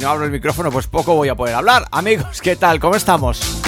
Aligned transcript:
no 0.00 0.08
abro 0.08 0.24
el 0.24 0.30
micrófono, 0.30 0.70
pues 0.70 0.86
poco 0.86 1.14
voy 1.14 1.28
a 1.28 1.34
poder 1.34 1.54
hablar. 1.54 1.86
Amigos, 1.90 2.40
¿qué 2.40 2.56
tal? 2.56 2.80
¿Cómo 2.80 2.96
estamos? 2.96 3.60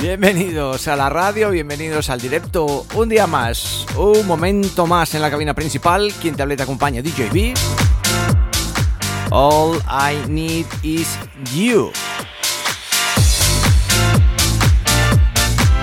Bienvenidos 0.00 0.88
a 0.88 0.96
la 0.96 1.10
radio, 1.10 1.50
bienvenidos 1.50 2.08
al 2.08 2.20
directo. 2.20 2.86
Un 2.94 3.08
día 3.10 3.26
más, 3.26 3.86
un 3.96 4.26
momento 4.26 4.86
más 4.86 5.14
en 5.14 5.20
la 5.20 5.30
cabina 5.30 5.52
principal. 5.52 6.12
Quien 6.20 6.36
te 6.36 6.42
habla 6.42 6.56
te 6.56 6.62
acompaña, 6.62 7.02
DJB. 7.02 7.54
All 9.30 9.78
I 9.88 10.26
need 10.28 10.66
is 10.82 11.18
you. 11.54 11.92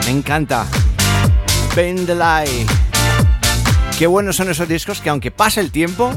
Me 0.06 0.12
encanta. 0.12 0.66
Bend. 1.76 2.10
Qué 4.00 4.08
buenos 4.08 4.36
son 4.36 4.50
esos 4.50 4.68
discos 4.68 5.00
que 5.00 5.10
aunque 5.10 5.30
pase 5.30 5.60
el 5.60 5.72
tiempo, 5.72 6.12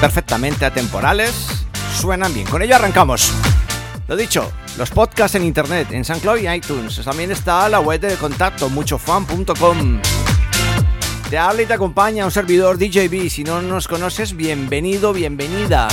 perfectamente 0.00 0.64
atemporales, 0.64 1.57
suenan 1.98 2.32
bien. 2.32 2.46
Con 2.46 2.62
ello 2.62 2.76
arrancamos. 2.76 3.32
Lo 4.06 4.16
dicho, 4.16 4.50
los 4.78 4.90
podcasts 4.90 5.34
en 5.34 5.44
internet, 5.44 5.88
en 5.90 6.04
SoundCloud 6.04 6.38
y 6.38 6.48
iTunes. 6.48 7.02
También 7.04 7.30
está 7.30 7.68
la 7.68 7.80
web 7.80 8.00
de 8.00 8.14
contacto, 8.14 8.68
muchofan.com. 8.68 10.00
Te 11.28 11.36
habla 11.36 11.62
y 11.62 11.66
te 11.66 11.74
acompaña 11.74 12.24
un 12.24 12.30
servidor 12.30 12.78
DJB. 12.78 13.28
Si 13.28 13.44
no 13.44 13.60
nos 13.60 13.86
conoces, 13.86 14.34
bienvenido, 14.34 15.12
bienvenida. 15.12 15.88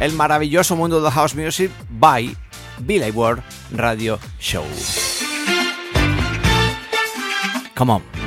El 0.00 0.12
maravilloso 0.14 0.74
mundo 0.74 1.00
de 1.00 1.10
House 1.10 1.34
Music 1.34 1.70
by 1.90 2.34
Billy 2.78 3.10
World 3.10 3.42
Radio 3.72 4.18
Show. 4.40 4.64
Come 7.76 7.92
on. 7.92 8.19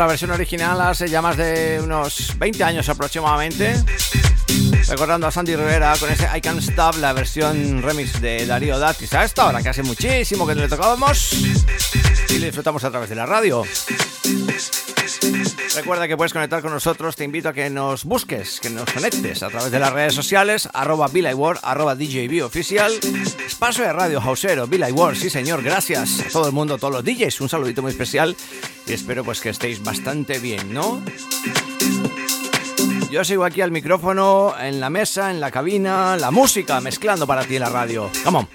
La 0.00 0.06
versión 0.06 0.30
original 0.30 0.80
hace 0.80 1.08
ya 1.08 1.20
más 1.20 1.36
de 1.36 1.78
unos 1.84 2.32
20 2.38 2.64
años 2.64 2.88
aproximadamente. 2.88 3.74
Recordando 4.88 5.26
a 5.26 5.30
Sandy 5.30 5.54
Rivera 5.54 5.94
con 6.00 6.10
ese 6.10 6.26
I 6.34 6.40
Can't 6.40 6.60
Stop, 6.60 6.96
la 6.96 7.12
versión 7.12 7.82
remix 7.82 8.18
de 8.18 8.46
Darío 8.46 8.78
Datis. 8.78 9.12
A 9.12 9.24
esta 9.24 9.46
hora 9.46 9.62
que 9.62 9.68
hace 9.68 9.82
muchísimo 9.82 10.46
que 10.46 10.54
no 10.54 10.62
le 10.62 10.68
tocábamos 10.68 11.34
y 12.30 12.38
le 12.38 12.46
disfrutamos 12.46 12.82
a 12.84 12.90
través 12.90 13.10
de 13.10 13.14
la 13.14 13.26
radio. 13.26 13.62
Recuerda 15.74 16.08
que 16.08 16.16
puedes 16.16 16.32
conectar 16.32 16.62
con 16.62 16.72
nosotros, 16.72 17.14
te 17.14 17.24
invito 17.24 17.50
a 17.50 17.52
que 17.52 17.68
nos 17.68 18.04
busques, 18.04 18.58
que 18.58 18.70
nos 18.70 18.90
conectes 18.90 19.42
a 19.42 19.50
través 19.50 19.70
de 19.70 19.78
las 19.78 19.92
redes 19.92 20.14
sociales, 20.14 20.66
arroba 20.72 21.08
World, 21.08 21.60
arroba 21.62 21.94
DJB 21.94 22.42
oficial, 22.42 22.92
espacio 23.46 23.84
de 23.84 23.92
radio 23.92 24.20
hausero, 24.20 24.66
World, 24.66 25.20
sí 25.20 25.28
señor, 25.28 25.62
gracias 25.62 26.20
a 26.20 26.28
todo 26.30 26.46
el 26.46 26.52
mundo, 26.52 26.74
a 26.74 26.78
todos 26.78 26.94
los 26.94 27.04
DJs, 27.04 27.40
un 27.42 27.48
saludito 27.50 27.82
muy 27.82 27.92
especial 27.92 28.34
y 28.90 28.92
espero 28.92 29.22
pues 29.22 29.40
que 29.40 29.50
estéis 29.50 29.84
bastante 29.84 30.40
bien, 30.40 30.74
¿no? 30.74 31.00
Yo 33.08 33.24
sigo 33.24 33.44
aquí 33.44 33.60
al 33.60 33.70
micrófono, 33.70 34.52
en 34.60 34.80
la 34.80 34.90
mesa, 34.90 35.30
en 35.30 35.38
la 35.38 35.52
cabina, 35.52 36.16
la 36.16 36.32
música 36.32 36.80
mezclando 36.80 37.24
para 37.24 37.44
ti 37.44 37.54
en 37.54 37.62
la 37.62 37.68
radio. 37.68 38.10
Come. 38.24 38.48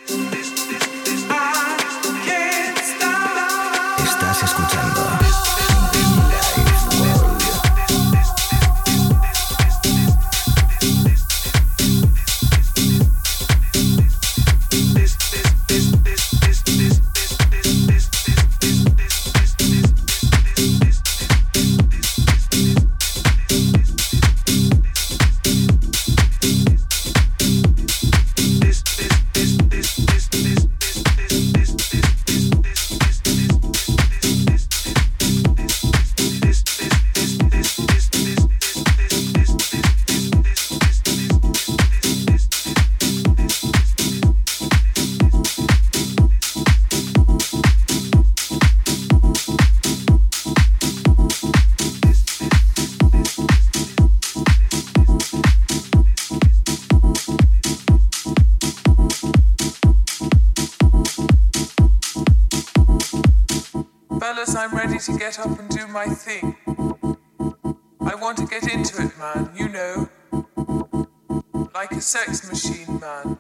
Sex 72.06 72.48
machine, 72.48 73.00
man. 73.00 73.38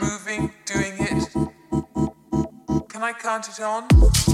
Moving, 0.00 0.52
doing 0.64 0.94
it. 1.00 1.28
Can 2.88 3.02
I 3.02 3.12
count 3.12 3.48
it 3.48 3.60
on? 3.60 4.31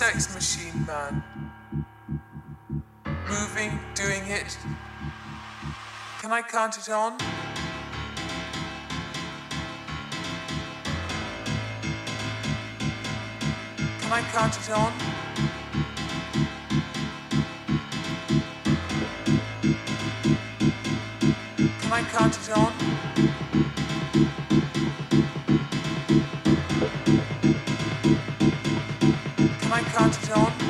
Sex 0.00 0.34
machine 0.34 0.86
man. 0.86 1.22
Moving, 3.28 3.78
doing 3.94 4.22
it. 4.28 4.56
Can 6.22 6.32
I 6.32 6.40
count 6.40 6.78
it 6.78 6.88
on? 6.88 7.18
Can 14.00 14.10
I 14.10 14.22
count 14.32 14.56
it 14.56 14.70
on? 14.70 14.92
Can 21.82 21.92
I 21.92 22.02
count 22.04 22.38
it 22.38 22.50
on? 22.56 23.00
Constantine. 29.92 30.69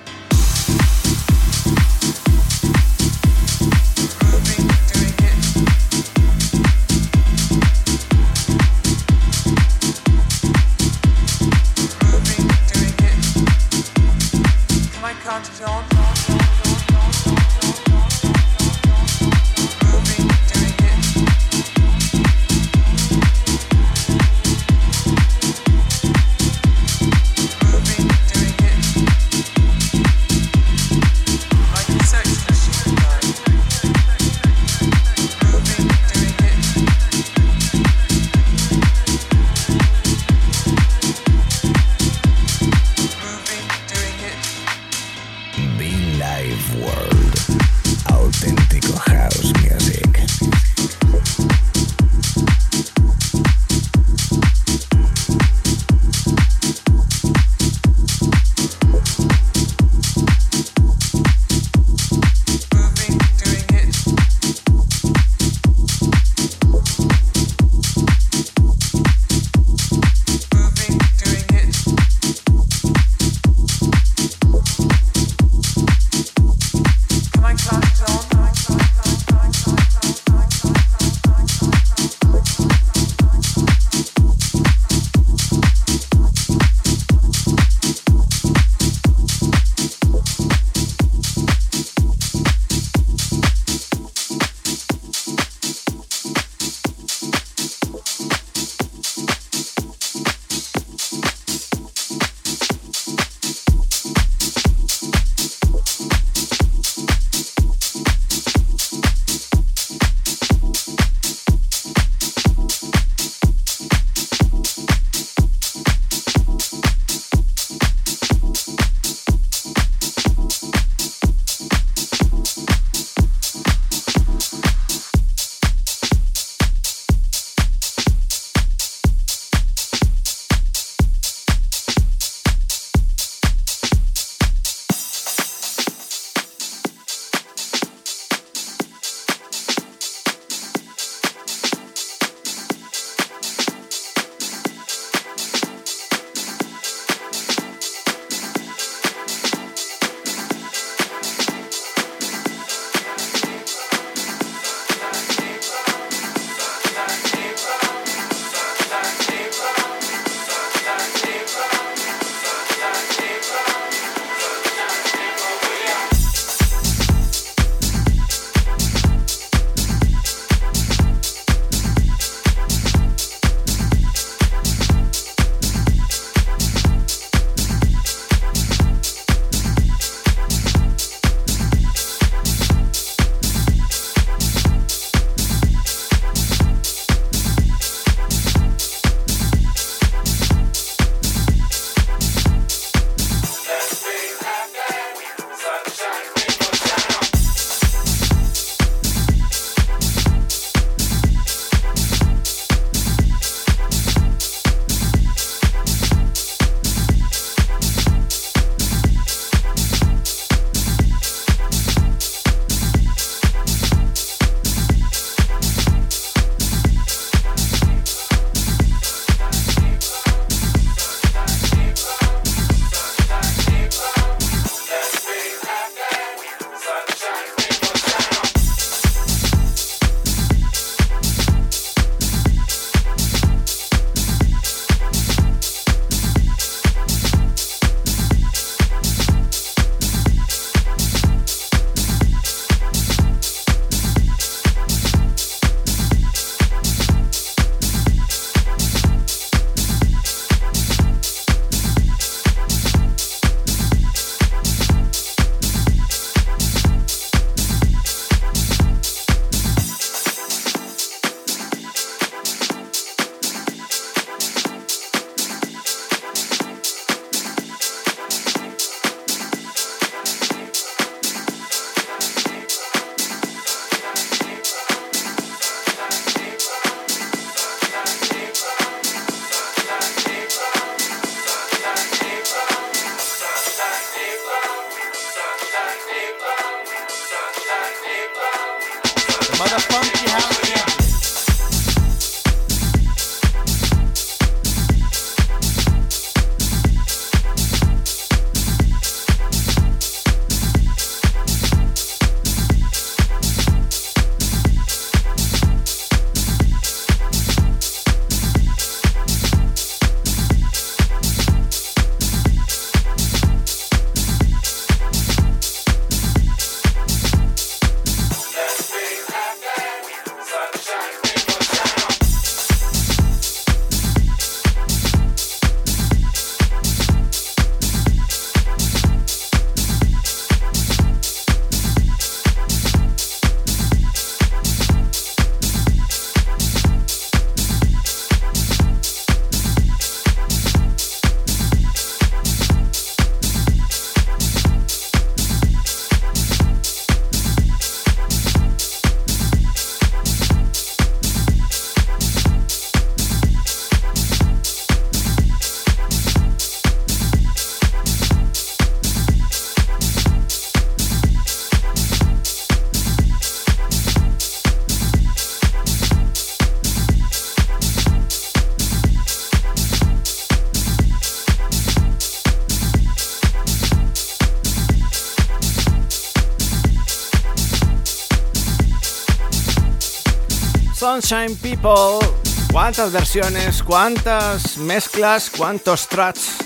Sunshine 381.21 381.55
People. 381.57 382.25
¿Cuántas 382.71 383.11
versiones? 383.11 383.83
¿Cuántas 383.83 384.77
mezclas? 384.77 385.51
¿Cuántos 385.55 386.07
tracks? 386.07 386.57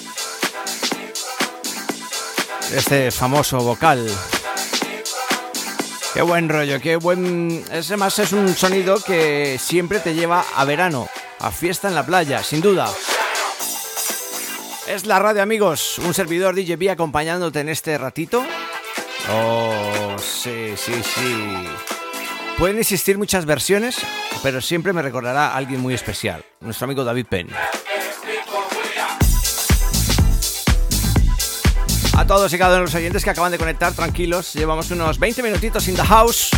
Este 2.73 3.11
famoso 3.11 3.57
vocal. 3.57 4.07
Qué 6.13 6.21
buen 6.21 6.47
rollo, 6.47 6.79
qué 6.79 6.95
buen... 6.95 7.65
Ese 7.71 7.97
más 7.97 8.17
es 8.19 8.31
un 8.31 8.55
sonido 8.55 9.01
que 9.03 9.59
siempre 9.59 9.99
te 9.99 10.13
lleva 10.13 10.45
a 10.55 10.63
verano, 10.63 11.09
a 11.39 11.51
fiesta 11.51 11.89
en 11.89 11.95
la 11.95 12.05
playa, 12.05 12.41
sin 12.43 12.61
duda. 12.61 12.89
Es 14.87 15.05
la 15.05 15.19
radio, 15.19 15.41
amigos. 15.41 15.99
Un 15.99 16.13
servidor 16.13 16.55
DJB 16.55 16.91
acompañándote 16.91 17.59
en 17.59 17.69
este 17.69 17.97
ratito. 17.97 18.45
Oh, 19.31 20.15
sí, 20.17 20.75
sí, 20.77 20.93
sí. 21.03 21.67
Pueden 22.57 22.79
existir 22.79 23.17
muchas 23.17 23.45
versiones, 23.45 23.97
pero 24.45 24.61
siempre 24.61 24.93
me 24.93 25.01
recordará 25.01 25.47
a 25.47 25.55
alguien 25.55 25.81
muy 25.81 25.95
especial, 25.95 26.45
nuestro 26.61 26.85
amigo 26.85 27.03
David 27.03 27.25
Penn. 27.27 27.47
A 32.15 32.27
todos 32.27 32.53
y 32.53 32.57
cada 32.59 32.73
uno 32.73 32.81
de 32.81 32.85
los 32.85 32.93
oyentes 32.93 33.23
que 33.23 33.31
acaban 33.31 33.51
de 33.51 33.57
conectar, 33.57 33.93
tranquilos, 33.93 34.53
llevamos 34.53 34.91
unos 34.91 35.17
20 35.17 35.41
minutitos 35.41 35.87
in 35.87 35.95
the 35.95 36.03
house, 36.03 36.51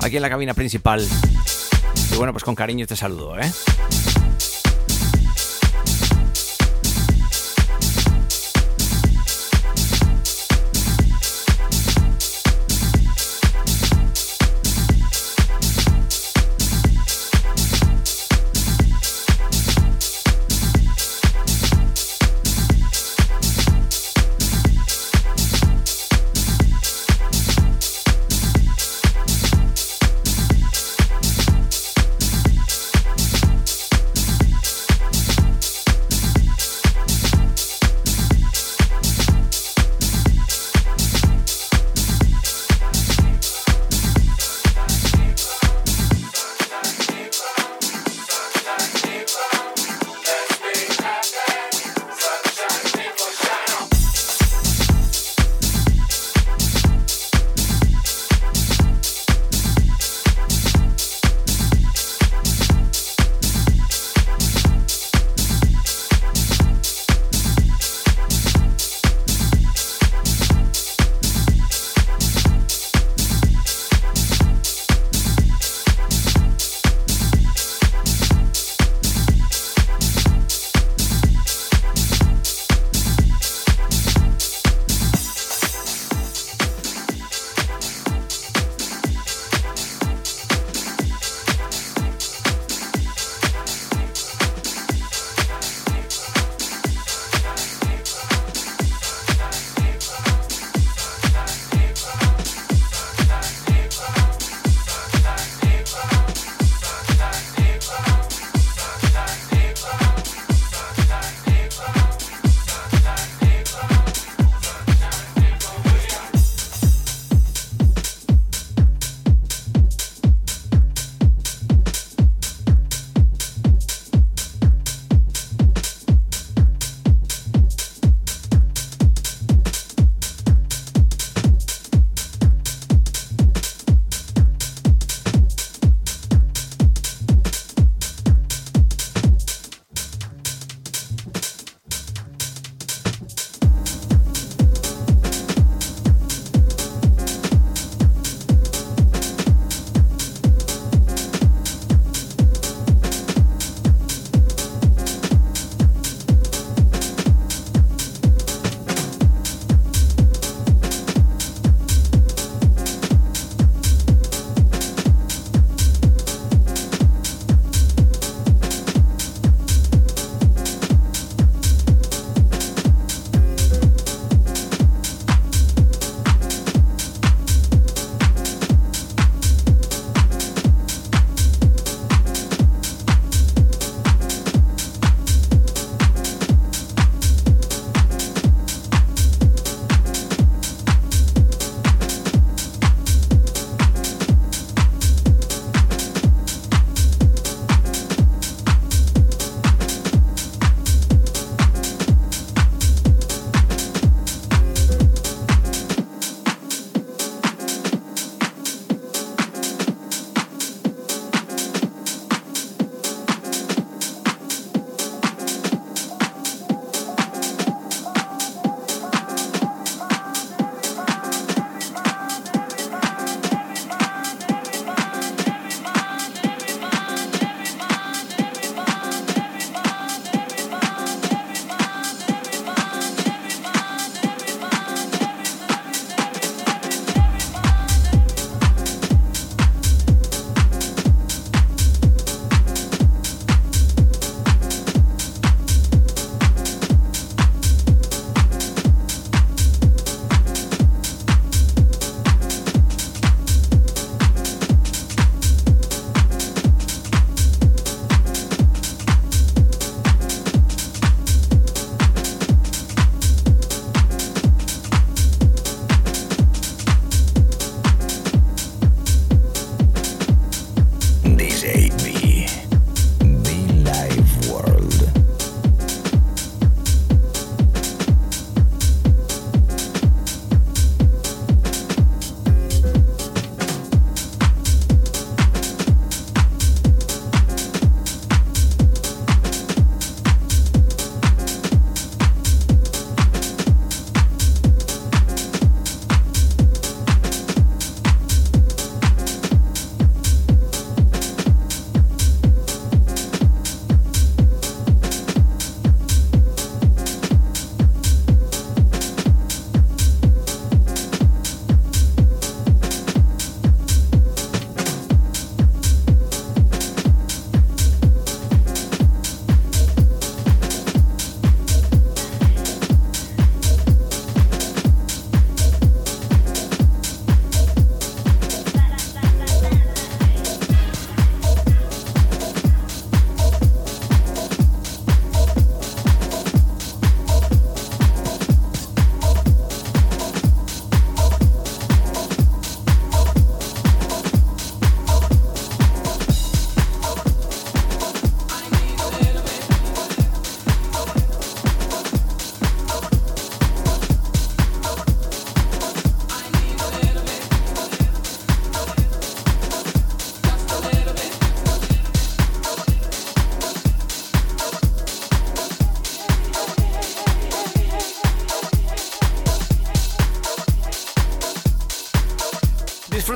aquí 0.00 0.16
en 0.16 0.22
la 0.22 0.30
cabina 0.30 0.54
principal. 0.54 1.06
Y 2.10 2.16
bueno, 2.16 2.32
pues 2.32 2.42
con 2.42 2.54
cariño 2.54 2.86
te 2.86 2.96
saludo, 2.96 3.38
¿eh? 3.38 3.52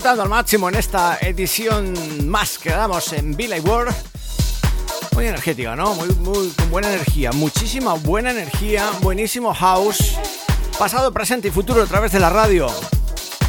Al 0.06 0.28
máximo 0.28 0.68
en 0.68 0.76
esta 0.76 1.18
edición 1.20 2.28
más 2.28 2.58
que 2.58 2.70
damos 2.70 3.12
en 3.12 3.36
Billy 3.36 3.58
World. 3.58 3.92
Muy 5.14 5.26
energética, 5.26 5.74
¿no? 5.74 5.94
Muy, 5.94 6.08
con 6.50 6.70
buena 6.70 6.92
energía, 6.92 7.32
muchísima 7.32 7.94
buena 7.94 8.30
energía, 8.30 8.88
buenísimo 9.00 9.52
house, 9.52 10.16
pasado, 10.78 11.12
presente 11.12 11.48
y 11.48 11.50
futuro 11.50 11.82
a 11.82 11.86
través 11.86 12.12
de 12.12 12.20
la 12.20 12.30
radio. 12.30 12.68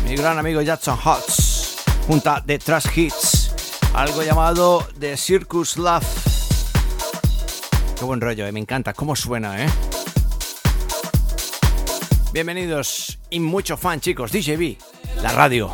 Mi 0.03 0.15
gran 0.15 0.39
amigo 0.39 0.59
Jackson 0.61 0.97
Hotz, 0.97 1.75
junto 2.07 2.31
a 2.31 2.43
The 2.43 2.57
Trash 2.57 2.87
Hits, 2.95 3.51
algo 3.93 4.23
llamado 4.23 4.87
The 4.99 5.15
Circus 5.15 5.77
Love. 5.77 6.07
Qué 7.99 8.03
buen 8.03 8.19
rollo, 8.19 8.47
eh, 8.47 8.51
me 8.51 8.59
encanta 8.59 8.93
cómo 8.93 9.15
suena, 9.15 9.63
¿eh? 9.63 9.69
Bienvenidos 12.33 13.19
y 13.29 13.39
mucho 13.39 13.77
fan, 13.77 13.99
chicos. 13.99 14.31
DJB, 14.31 14.77
la 15.21 15.31
radio. 15.33 15.71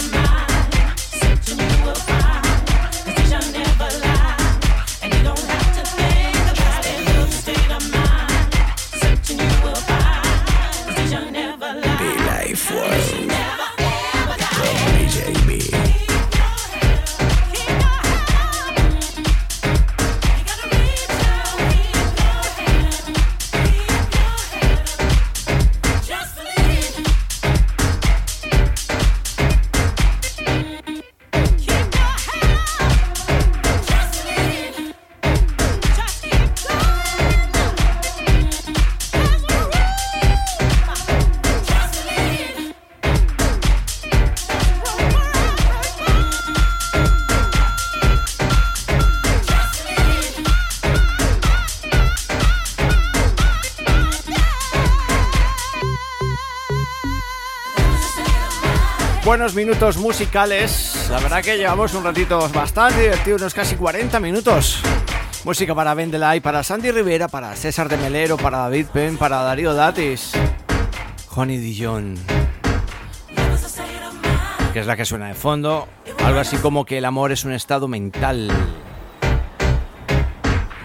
my. 0.00 0.47
Buenos 59.38 59.54
minutos 59.54 59.96
musicales. 59.98 61.06
La 61.12 61.20
verdad 61.20 61.40
que 61.40 61.56
llevamos 61.56 61.94
un 61.94 62.02
ratito 62.02 62.48
bastante 62.52 63.02
divertido, 63.02 63.36
unos 63.36 63.54
casi 63.54 63.76
40 63.76 64.18
minutos. 64.18 64.82
Música 65.44 65.76
para 65.76 65.94
Vendelay, 65.94 66.40
para 66.40 66.64
Sandy 66.64 66.90
Rivera, 66.90 67.28
para 67.28 67.54
César 67.54 67.88
de 67.88 67.96
Melero, 67.98 68.36
para 68.36 68.58
David 68.58 68.86
Penn, 68.92 69.16
para 69.16 69.40
Darío 69.42 69.74
Datis, 69.74 70.32
Honey 71.36 71.58
Dijon, 71.58 72.16
que 74.72 74.80
es 74.80 74.86
la 74.88 74.96
que 74.96 75.04
suena 75.04 75.28
de 75.28 75.34
fondo. 75.34 75.86
Algo 76.24 76.40
así 76.40 76.56
como 76.56 76.84
que 76.84 76.98
el 76.98 77.04
amor 77.04 77.30
es 77.30 77.44
un 77.44 77.52
estado 77.52 77.86
mental. 77.86 78.50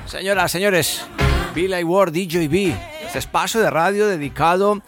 Señoras, 0.06 0.51
señores, 0.51 1.08
Billy 1.56 1.84
Ward, 1.84 2.12
DJB, 2.12 2.76
este 3.04 3.18
espacio 3.18 3.62
de 3.62 3.72
radio 3.72 4.06
dedicado 4.06 4.84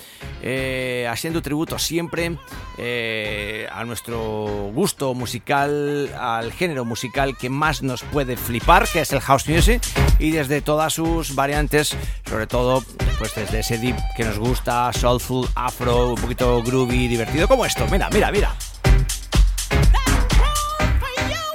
eh, 0.47 1.07
haciendo 1.09 1.41
tributo 1.41 1.79
siempre 1.79 2.37
eh, 2.77 3.67
a 3.71 3.83
nuestro 3.83 4.69
gusto 4.73 5.15
musical, 5.15 6.13
al 6.13 6.53
género 6.53 6.85
musical 6.85 7.35
que 7.35 7.49
más 7.49 7.81
nos 7.81 8.03
puede 8.03 8.37
flipar, 8.37 8.87
que 8.87 9.01
es 9.01 9.11
el 9.11 9.21
house 9.21 9.49
music, 9.49 9.81
y 10.19 10.29
desde 10.29 10.61
todas 10.61 10.93
sus 10.93 11.33
variantes, 11.33 11.97
sobre 12.29 12.45
todo 12.45 12.83
pues 13.17 13.33
desde 13.33 13.61
ese 13.61 13.79
deep 13.79 13.97
que 14.15 14.23
nos 14.23 14.37
gusta, 14.37 14.93
soulful, 14.93 15.47
afro, 15.55 16.09
un 16.13 16.21
poquito 16.21 16.61
groovy, 16.61 17.07
divertido, 17.07 17.47
como 17.47 17.65
esto. 17.65 17.87
Mira, 17.89 18.07
mira, 18.11 18.31
mira. 18.31 18.55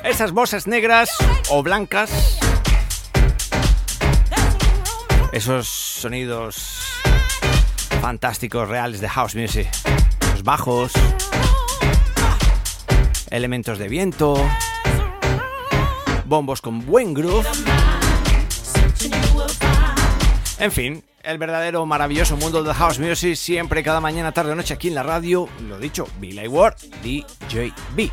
Esas 0.03 0.33
voces 0.33 0.67
negras 0.67 1.11
o 1.51 1.63
blancas, 1.63 2.41
esos 5.33 5.69
sonidos 5.69 6.91
fantásticos 8.01 8.69
reales 8.69 9.01
de 9.01 9.09
house 9.09 9.35
music. 9.35 9.69
Los 10.33 10.43
bajos, 10.43 10.93
elementos 13.31 13.79
de 13.79 13.89
viento, 13.89 14.35
bombos 16.25 16.63
con 16.63 16.85
buen 16.87 17.15
groove. 17.15 17.47
En 20.59 20.73
fin, 20.73 21.05
el 21.23 21.39
verdadero 21.39 21.85
maravilloso 21.87 22.37
mundo 22.37 22.63
de 22.63 22.75
house 22.75 22.99
music 22.99 23.35
siempre 23.35 23.83
cada 23.83 24.01
mañana, 24.01 24.33
tarde 24.33 24.53
o 24.53 24.55
noche 24.55 24.75
aquí 24.75 24.89
en 24.89 24.95
la 24.95 25.03
radio. 25.03 25.49
Lo 25.69 25.79
dicho, 25.79 26.07
Billy 26.19 26.49
Ward, 26.49 26.77
DJB. 27.03 28.11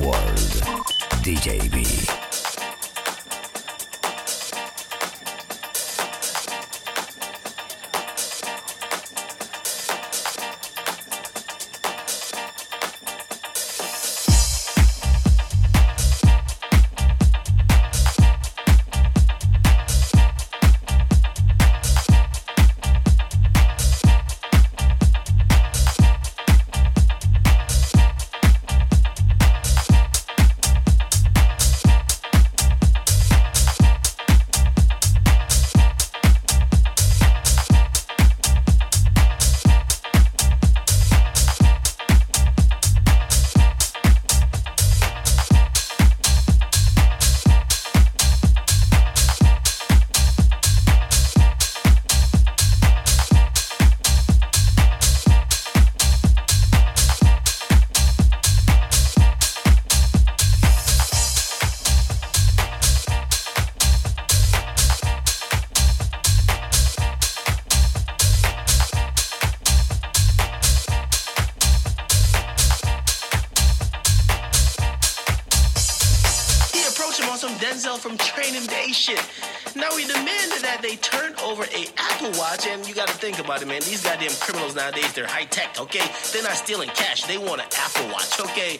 World. 0.00 0.62
DJ 1.22 2.19
nowadays 84.90 85.12
they're 85.12 85.26
high 85.26 85.44
tech, 85.44 85.78
okay? 85.80 86.04
They're 86.32 86.42
not 86.42 86.56
stealing 86.56 86.88
cash. 86.90 87.24
They 87.24 87.38
want 87.38 87.60
an 87.60 87.68
Apple 87.78 88.10
Watch, 88.12 88.40
okay? 88.40 88.78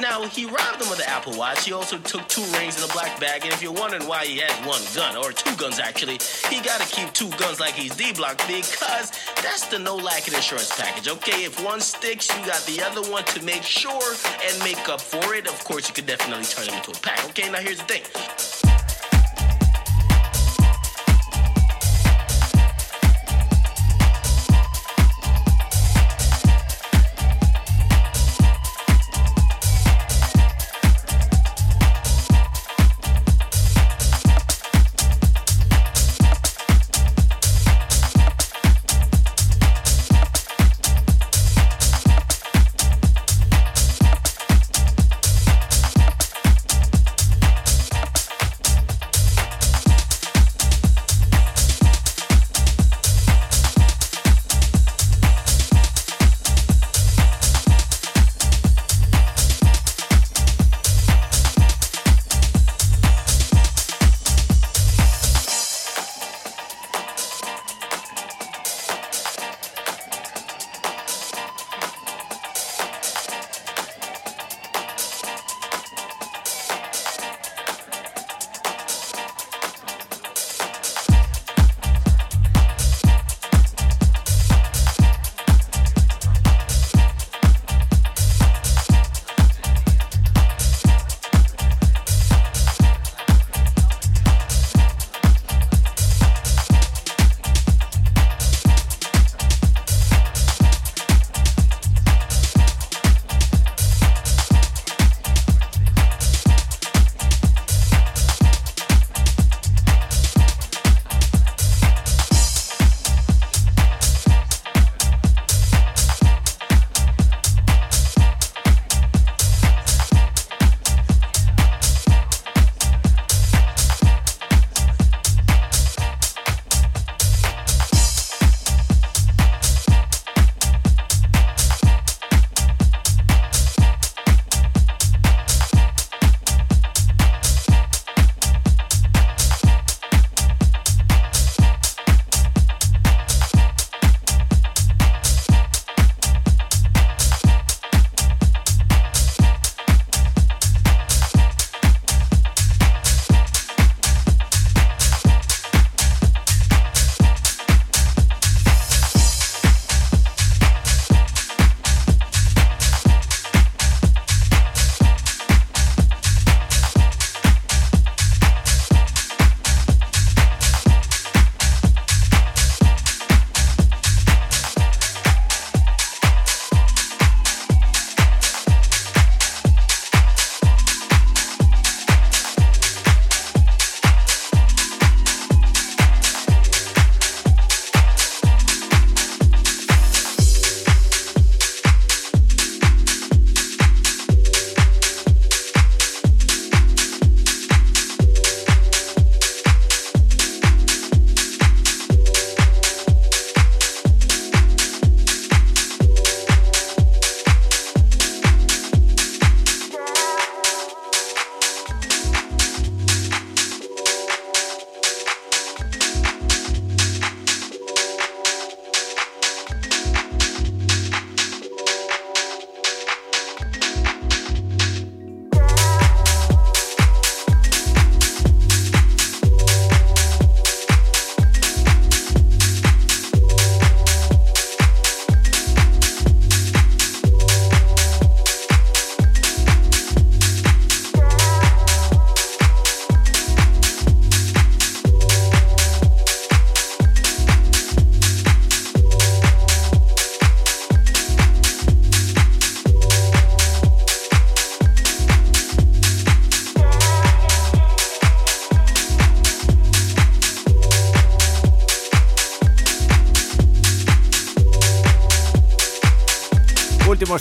Now, 0.00 0.26
he 0.26 0.44
robbed 0.44 0.80
them 0.80 0.92
of 0.92 0.98
the 0.98 1.08
Apple 1.08 1.36
Watch. 1.36 1.64
He 1.64 1.72
also 1.72 1.98
took 1.98 2.26
two 2.28 2.44
rings 2.58 2.78
in 2.78 2.88
a 2.88 2.92
black 2.92 3.18
bag. 3.20 3.42
And 3.42 3.52
if 3.52 3.62
you're 3.62 3.72
wondering 3.72 4.06
why 4.06 4.24
he 4.24 4.38
has 4.38 4.52
one 4.66 4.80
gun, 4.94 5.16
or 5.16 5.32
two 5.32 5.54
guns 5.56 5.78
actually, 5.78 6.18
he 6.48 6.62
got 6.62 6.80
to 6.80 6.86
keep 6.94 7.12
two 7.12 7.30
guns 7.38 7.60
like 7.60 7.74
he's 7.74 7.96
D 7.96 8.12
Block 8.12 8.38
because 8.46 9.10
that's 9.42 9.66
the 9.66 9.78
no 9.78 9.96
lacking 9.96 10.34
insurance 10.34 10.74
package, 10.78 11.08
okay? 11.08 11.44
If 11.44 11.62
one 11.64 11.80
sticks, 11.80 12.28
you 12.28 12.46
got 12.46 12.62
the 12.66 12.82
other 12.82 13.02
one 13.10 13.24
to 13.24 13.44
make 13.44 13.62
sure 13.62 14.14
and 14.46 14.58
make 14.62 14.88
up 14.88 15.00
for 15.00 15.34
it. 15.34 15.48
Of 15.48 15.64
course, 15.64 15.88
you 15.88 15.94
could 15.94 16.06
definitely 16.06 16.44
turn 16.44 16.66
them 16.66 16.76
into 16.76 16.92
a 16.92 17.00
pack, 17.02 17.24
okay? 17.30 17.50
Now, 17.50 17.58
here's 17.58 17.78
the 17.78 17.84
thing. 17.84 18.57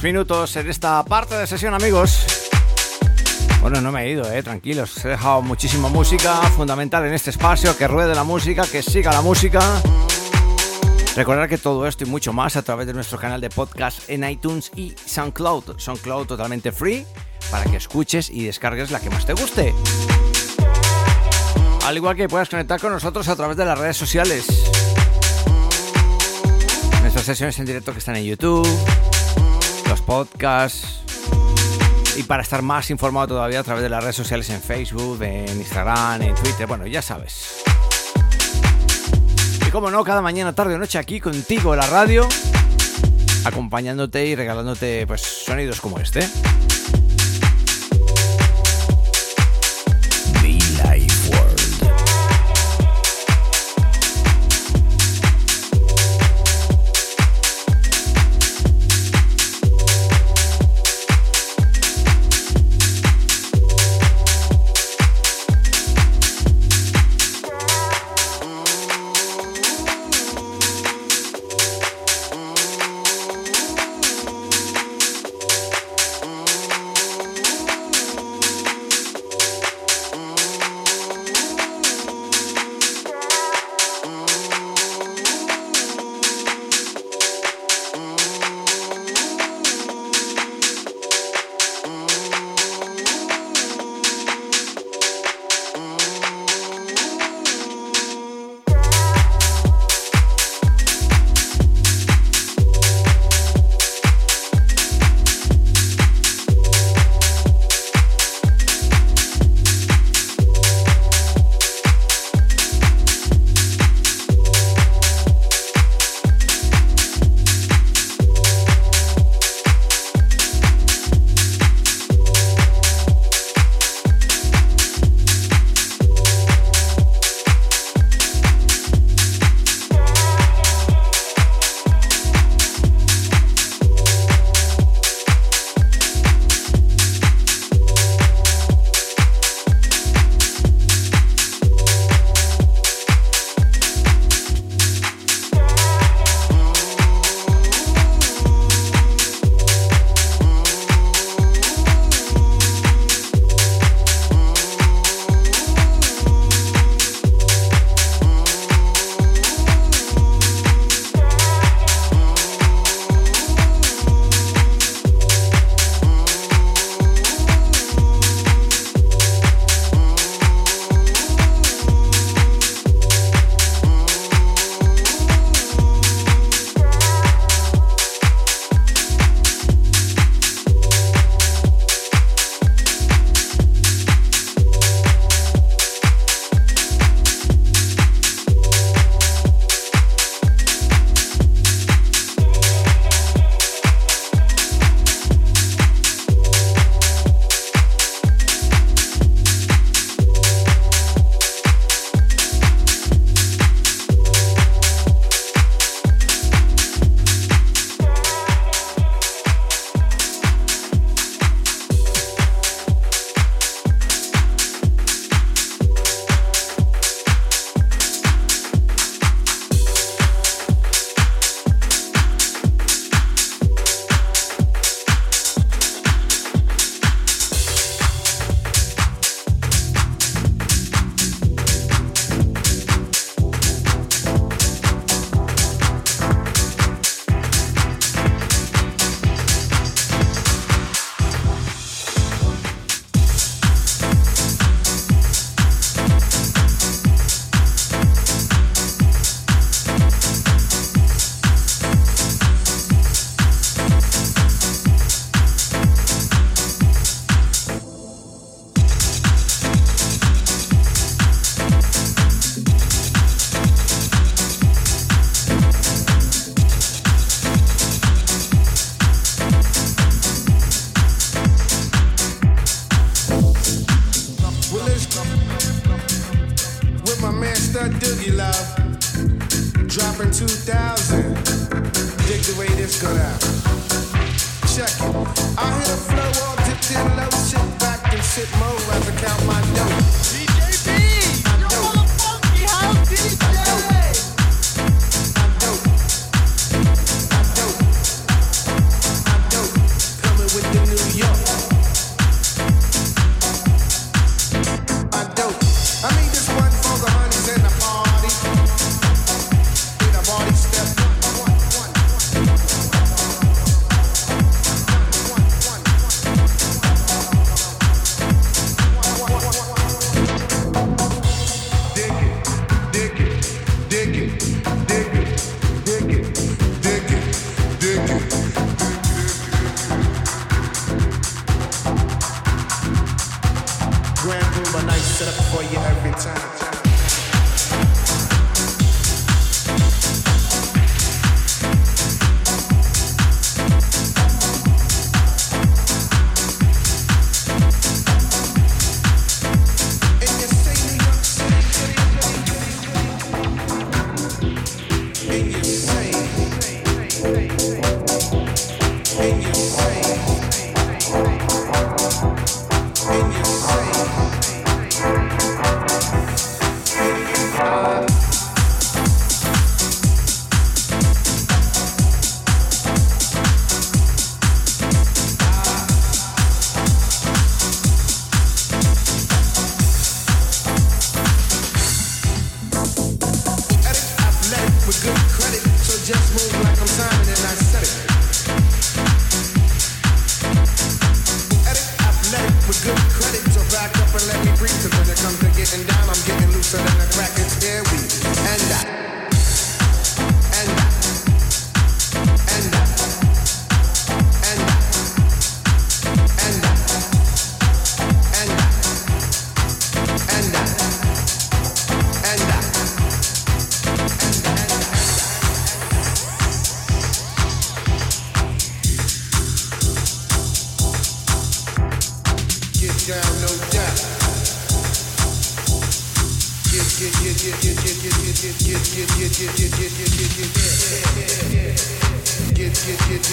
Minutos 0.04 0.56
en 0.56 0.70
esta 0.70 1.04
parte 1.04 1.36
de 1.36 1.48
sesión, 1.48 1.74
amigos. 1.74 2.26
Bueno, 3.62 3.82
no 3.82 3.91
me 3.91 4.04
he 4.04 4.12
ido, 4.12 4.32
eh, 4.32 4.43
tranquilos. 4.43 5.04
He 5.04 5.10
dejado 5.10 5.41
muchísima 5.41 5.89
música, 5.89 6.36
fundamental 6.56 7.06
en 7.06 7.14
este 7.14 7.30
espacio, 7.30 7.76
que 7.78 7.88
ruede 7.88 8.14
la 8.16 8.24
música, 8.24 8.64
que 8.70 8.82
siga 8.82 9.12
la 9.12 9.22
música. 9.22 9.60
Recordar 11.16 11.50
que 11.50 11.58
todo 11.58 11.88
esto 11.88 12.04
y 12.04 12.08
mucho 12.08 12.34
más 12.34 12.56
a 12.56 12.62
través 12.62 12.86
de 12.88 12.93
nuestro 12.93 13.18
canal 13.18 13.41
de 13.41 13.50
podcast 13.50 14.10
en 14.10 14.24
iTunes 14.30 14.72
y 14.76 14.93
SoundCloud. 15.06 15.80
SoundCloud 15.80 16.28
totalmente 16.28 16.72
free 16.72 17.06
para 17.50 17.64
que 17.66 17.78
escuches 17.78 18.30
y 18.30 18.45
descargues 18.45 18.91
la 18.91 19.00
que 19.00 19.10
más 19.10 19.26
te 19.26 19.34
guste. 19.34 19.74
Al 21.86 21.95
igual 21.95 22.16
que 22.16 22.28
puedas 22.28 22.50
conectar 22.50 22.80
con 22.80 22.91
nosotros 22.91 23.28
a 23.30 23.36
través 23.36 23.58
de 23.58 23.66
las 23.66 23.80
redes 23.80 23.98
sociales. 23.98 24.45
Nuestras 27.02 27.26
sesiones 27.26 27.58
en 27.60 27.66
directo 27.66 27.93
que 27.93 28.00
están 28.00 28.18
en 28.18 28.26
YouTube, 28.26 28.68
podcasts. 30.08 31.01
Y 32.18 32.24
para 32.24 32.41
estar 32.41 32.64
más 32.64 32.89
informado 32.89 33.28
todavía 33.28 33.60
a 33.60 33.64
través 33.64 33.84
de 33.84 33.89
las 33.89 34.01
redes 34.01 34.16
sociales 34.16 34.49
en 34.49 34.62
Facebook, 34.62 35.22
en 35.22 35.49
Instagram, 35.49 36.24
en 36.24 36.34
Twitter, 36.34 36.66
bueno, 36.66 36.88
ya 36.88 37.03
sabes. 37.03 37.62
Y 39.68 39.70
como 39.70 39.91
no, 39.91 40.03
cada 40.03 40.22
mañana, 40.22 40.53
tarde 40.55 40.76
o 40.76 40.78
noche 40.80 40.97
aquí 40.97 41.20
contigo 41.20 41.74
en 41.74 41.82
la 41.82 41.88
radio, 41.88 42.28
acompañándote 43.43 44.26
y 44.26 44.36
regalándote 44.36 45.05
pues 45.05 45.22
sonidos 45.22 45.82
como 45.82 45.99
este. 45.99 46.22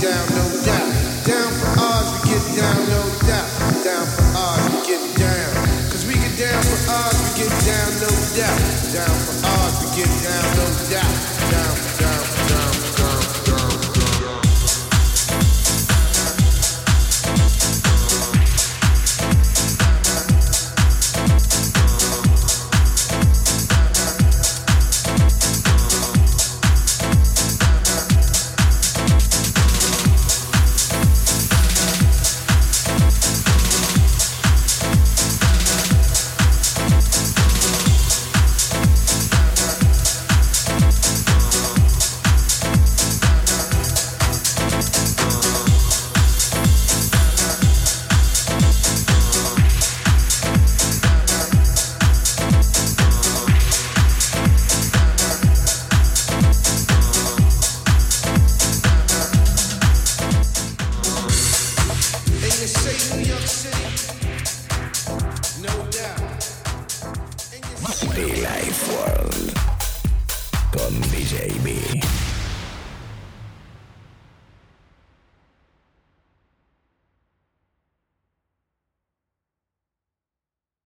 con 0.00 0.08
DJB. 0.08 0.49